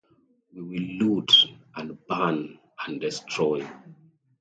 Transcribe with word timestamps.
We 0.51 0.63
will 0.63 0.81
loot 0.97 1.31
and 1.75 1.95
burn 2.07 2.57
and 2.87 2.99
destroy. 2.99 3.69